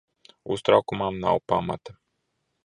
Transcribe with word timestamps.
Uztraukumam 0.55 1.15
nav 1.21 1.37
pamata. 1.47 1.91